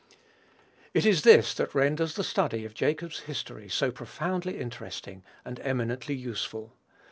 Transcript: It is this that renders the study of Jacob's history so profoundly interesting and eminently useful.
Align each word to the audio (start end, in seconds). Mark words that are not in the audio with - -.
It 0.95 1.05
is 1.05 1.21
this 1.21 1.53
that 1.53 1.75
renders 1.75 2.15
the 2.15 2.23
study 2.23 2.65
of 2.65 2.73
Jacob's 2.73 3.19
history 3.19 3.69
so 3.69 3.91
profoundly 3.91 4.59
interesting 4.59 5.23
and 5.45 5.59
eminently 5.59 6.15
useful. 6.15 6.75